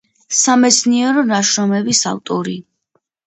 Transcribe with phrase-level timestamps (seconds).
[0.35, 2.57] სამეცნიერო ნაშრომების ავტორი.